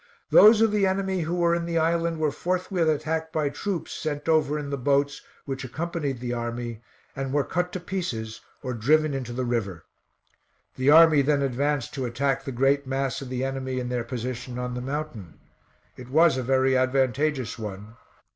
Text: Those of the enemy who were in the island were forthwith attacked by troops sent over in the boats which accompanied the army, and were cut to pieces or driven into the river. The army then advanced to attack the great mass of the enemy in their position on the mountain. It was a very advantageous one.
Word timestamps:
Those 0.31 0.61
of 0.61 0.71
the 0.71 0.87
enemy 0.87 1.19
who 1.19 1.35
were 1.35 1.53
in 1.53 1.67
the 1.67 1.77
island 1.77 2.17
were 2.17 2.31
forthwith 2.31 2.89
attacked 2.89 3.31
by 3.31 3.49
troops 3.49 3.91
sent 3.91 4.27
over 4.27 4.57
in 4.57 4.71
the 4.71 4.75
boats 4.79 5.21
which 5.45 5.63
accompanied 5.63 6.19
the 6.19 6.33
army, 6.33 6.81
and 7.15 7.31
were 7.31 7.43
cut 7.43 7.71
to 7.73 7.79
pieces 7.79 8.41
or 8.63 8.73
driven 8.73 9.13
into 9.13 9.31
the 9.31 9.45
river. 9.45 9.83
The 10.75 10.89
army 10.89 11.21
then 11.21 11.43
advanced 11.43 11.93
to 11.93 12.05
attack 12.07 12.45
the 12.45 12.51
great 12.51 12.87
mass 12.87 13.21
of 13.21 13.29
the 13.29 13.43
enemy 13.43 13.79
in 13.79 13.89
their 13.89 14.03
position 14.03 14.57
on 14.57 14.73
the 14.73 14.81
mountain. 14.81 15.37
It 15.95 16.09
was 16.09 16.35
a 16.35 16.41
very 16.41 16.75
advantageous 16.75 17.59
one. 17.59 17.95